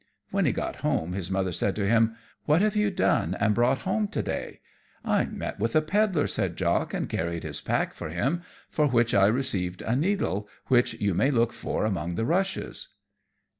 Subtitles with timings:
[0.31, 2.15] When he got home his Mother said to him,
[2.45, 4.59] "What have you done, and brought home to day?"
[5.05, 8.41] "I met with a pedler," said Jock, "and carried his pack for him,
[8.71, 12.87] for which I received a needle, which you may look for among the rushes."